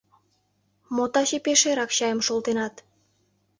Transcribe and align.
—Мо 0.95 1.05
таче 1.13 1.37
пеш 1.45 1.61
эрак 1.69 1.91
чайым 1.97 2.19
шолтенат? 2.27 2.73